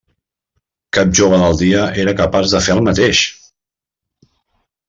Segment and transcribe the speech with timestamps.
[0.97, 3.25] Cap jove del dia era capaç de fer el mateix!